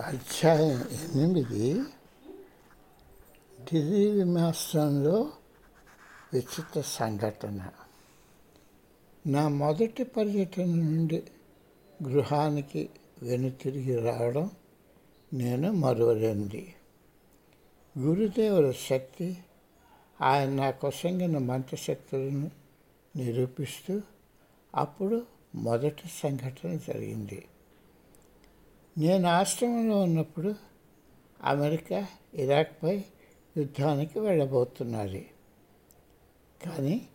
[0.00, 1.80] అధ్యాయం ఎనిమిది.
[3.62, 5.32] ఢిల్లీ విమాసంలో
[6.32, 7.68] విచిత్ర సంఘటన.
[9.26, 11.22] నా మొదటి పర్యటన నుండి
[12.02, 12.90] గృహానికి
[13.22, 14.50] వెనుతిరిగి రావడం
[15.32, 16.74] నేను మరువలేనిది.
[17.98, 19.38] గురుదేవుల శక్తి
[20.20, 22.50] ఆయన నా కొసంగిన మంత్రశక్తులను
[23.16, 24.00] నిరూపిస్తూ
[24.74, 27.44] అప్పుడు మొదటి సంఘటన జరిగింది.
[28.98, 30.54] నేను ఆశ్రమంలో ఉన్నప్పుడు
[31.44, 33.04] అమెరికా ఇరాక్పై
[33.56, 35.30] యుద్ధానికి వెళ్ళబోతున్నది.
[36.66, 37.08] కానీ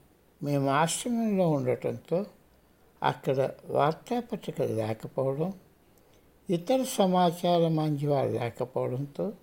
[0.44, 2.26] మేము ఆశ్రమంలో ఉండటంతో
[3.04, 5.54] అక్కడ వార్తాపత్రికలు లేకపోవడం
[6.50, 9.34] ఇతర సమాచార మాధ్యమాలు లేకపోవడంతో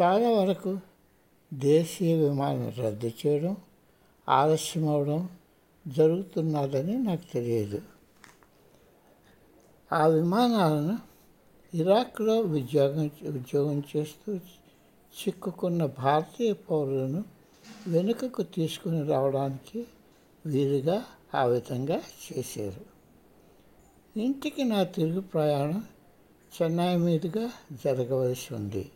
[0.00, 0.78] చాలా వరకు
[1.54, 3.56] దేశీయ విమానం రద్దు చేయడం
[4.28, 5.28] ఆలస్యం అవడం
[5.86, 7.82] జరుగుతున్నదని నాకు తెలియదు.
[9.92, 11.09] ఆ విమానాలను
[11.74, 17.24] ఇరాక్లో ఉద్యోగం ఉద్యోగం చేస్తూ చిక్కుకున్న భారతీయ పౌరులను
[17.88, 19.86] వెనుకకు తీసుకుని రావడానికి
[20.46, 22.00] వీలుగా ఆ విధంగా
[22.32, 22.90] చేశారు.
[24.20, 25.84] ఇంటికి నా తిరుగు ప్రయాణం
[26.62, 27.50] చెన్నై మీదుగా
[27.84, 28.90] జరగవలసి ఉంది.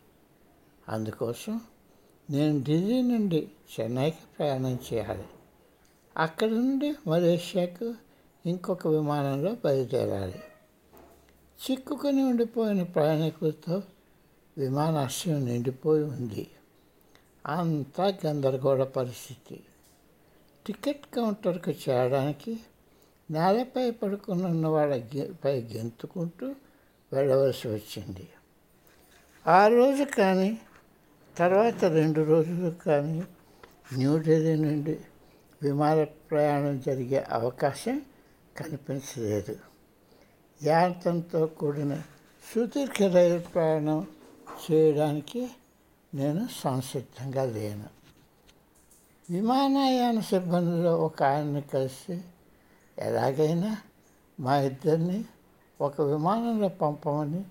[0.89, 1.61] అందుకోసం
[2.29, 3.47] నేను ఢిల్లీ నుండి
[3.79, 5.25] చెన్నైకి ప్రయాణం చేయాలి.
[6.17, 7.93] అక్కడి నుండి మలేషియాకు
[8.45, 10.39] ఇంకొక విమానంలో బయలుదేరాలి.
[11.63, 13.83] చిక్కుకొని ఉండిపోయిన ప్రయాణికులతో
[14.57, 16.47] విమానాశ్రయం నిండిపోయి ఉంది.
[17.47, 19.63] అంతా గందరగోళ పరిస్థితి.
[20.67, 22.59] టికెట్ కౌంటర్కు చేరడానికి
[23.31, 25.03] నేలపై పడుకున్న వాళ్ళ
[25.45, 26.55] పై గెంతుకుంటూ
[27.13, 28.29] వెళ్ళవలసి వచ్చింది.
[29.47, 30.59] ఆ రోజు కానీ
[31.37, 33.23] తర్వాత రెండు రోజులు కానీ
[33.93, 34.99] న్యూఢిల్లీ నుండి
[35.63, 38.01] విమాన ప్రయాణం జరిగే అవకాశం
[38.57, 39.74] కనిపించలేదు.
[40.63, 42.01] యాంతంతో కూడిన
[42.55, 44.07] సుదీర్ఘ రైలు ప్రయాణం
[44.71, 45.51] చేయడానికి
[46.13, 47.85] నేను సంసిద్ధంగా లేను.
[49.29, 52.21] విమానయాన సిబ్బందిలో ఒక ఆయన్ని కలిసి
[52.99, 53.77] ఎలాగైనా
[54.39, 55.25] మా ఇద్దరిని
[55.81, 57.43] ఒక విమానంలో పంపమని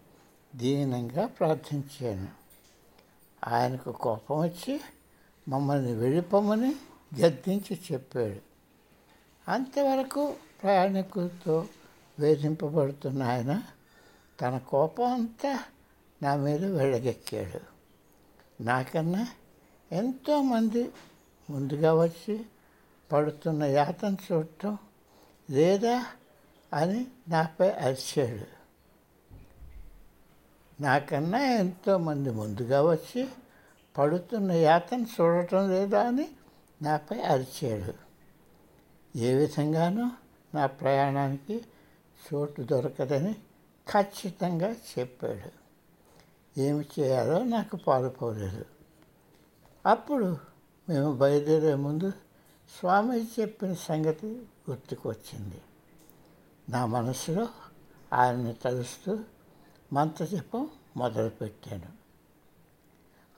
[0.56, 2.28] దీనంగా ప్రార్థించాను.
[3.48, 4.80] ఆయనకు కోపం వచ్చి
[5.48, 6.74] మమ్మల్ని వెళ్ళిపోమని
[7.20, 8.54] గద్దించి చెప్పాడు.
[9.50, 11.66] అంతవరకు ప్రయాణికులతో
[12.18, 13.62] వేధింపబడుతున్న ఆయన
[14.40, 15.64] తన కోపం అంతా
[16.22, 17.74] నా మీద వెళ్ళగెక్కాడు
[18.62, 19.28] నాకన్నా
[19.92, 20.92] ఎంతోమంది
[21.50, 22.40] ముందుగా వచ్చి
[23.12, 24.78] పడుతున్న యాతన చూడటం
[25.50, 26.06] లేదా
[26.72, 28.46] అని నాపై అరిచాడు.
[30.82, 33.28] నాకన్నా ఎంతోమంది ముందుగా వచ్చి
[33.98, 36.28] పడుతున్న యాతన చూడటం లేదా అని
[36.82, 37.94] నాపై అరిచాడు.
[39.18, 40.10] ఏ విధంగానూ
[40.54, 41.64] నా ప్రయాణానికి
[42.24, 43.34] చోటు దొరకదని
[43.90, 45.64] ఖచ్చితంగా చెప్పాడు.
[46.60, 48.64] ఏమి చేయాలో నాకు పాలుపోలేదు
[49.86, 50.38] అప్పుడు
[50.88, 52.10] మేము బయలుదేరే ముందు
[52.78, 55.62] స్వామి చెప్పిన సంగతి గుర్తుకొచ్చింది.
[56.68, 57.48] నా మనసులో
[58.12, 59.18] ఆయన్ని తలుస్తూ
[59.92, 61.88] మంత్రజపం మొదలుపెట్టాను.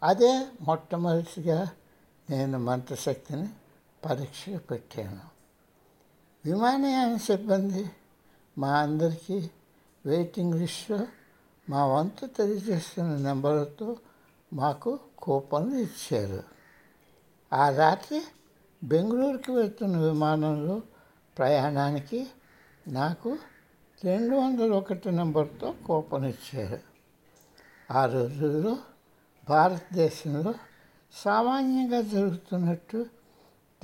[0.02, 1.70] అదే మొట్టమొదటిగా
[2.30, 3.48] నేను మంత్రశక్తిని
[4.04, 5.20] పరీక్ష పెట్టాను.
[6.44, 7.90] విమానయాన సిబ్బంది
[8.58, 9.50] మా అందరికీ
[10.06, 11.06] వెయిటింగ్ లిస్ట్లో
[11.70, 13.96] మా వంతు తెలియజేస్తున్న నెంబర్లతో
[14.52, 16.42] మాకు కూపన్లు ఇచ్చారు.
[17.52, 18.22] ఆ రాత్రి
[18.84, 20.82] బెంగళూరుకి వెళ్తున్న విమానంలో
[21.38, 22.26] ప్రయాణానికి
[22.88, 23.38] నాకు
[24.04, 26.78] రెండు వందల ఒకటి నెంబర్తో కూపన్ ఇచ్చారు.
[27.92, 28.78] ఆ రోజుల్లో
[29.48, 30.54] భారతదేశంలో
[31.12, 33.06] సామాన్యంగా జరుగుతున్నట్టు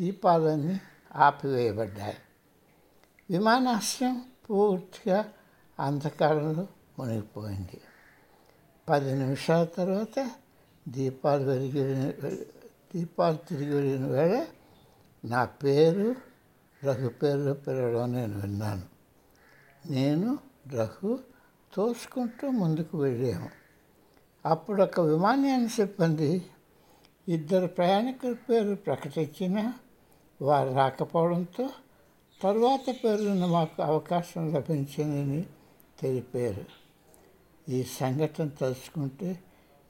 [0.01, 0.81] దీపాలన్నీ
[1.17, 2.17] ఆపివేయబడ్డాయి.
[3.31, 5.33] విమానాశ్రయం పూర్తిగా
[5.81, 6.67] అంధకారంలో
[6.99, 7.81] మునిగిపోయింది.
[8.89, 10.31] పది నిమిషాల తర్వాత
[10.89, 12.13] దీపాలు వెలిగి
[12.95, 14.47] దీపాలు తిరిగి వెళ్ళిన వేళ
[15.25, 16.15] నా పేరు
[16.85, 18.83] రఘు పేరులో పిలవడం నేను విన్నాను.
[19.91, 20.39] నేను
[20.73, 21.19] రఘు
[21.75, 23.51] తోసుకుంటూ ముందుకు వెళ్ళాము.
[24.47, 26.47] అప్పుడు ఒక విమానయాన సిబ్బంది
[27.29, 29.73] ఇద్దరు ప్రయాణికుల పేరు ప్రకటించిన
[30.43, 31.69] వారు రాకపోవడంతో
[32.43, 35.45] తర్వాత పేరున మాకు అవకాశం లభించిందని
[36.01, 36.65] తెలిపారు.
[37.71, 39.39] ఈ సంఘటన తలుచుకుంటే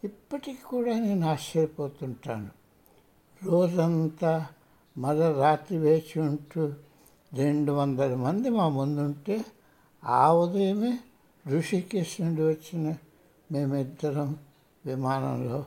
[0.05, 2.51] ఇప్పటికి కూడా నేను ఆశ్చర్యపోతుంటాను.
[3.45, 4.47] రోజంతా
[4.99, 6.73] మర రాత్రి వేచి ఉంటూ
[7.35, 9.45] రెండు వందల మంది మా ముందుంటే
[10.05, 10.99] ఆ ఉదయమే
[11.49, 12.95] ఋషికేశ్ నుండి వచ్చిన
[13.53, 14.37] మేమిద్దరం
[14.87, 15.65] విమానంలో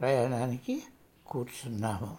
[0.00, 0.82] ప్రయాణానికి
[1.26, 2.16] కూర్చున్నాము.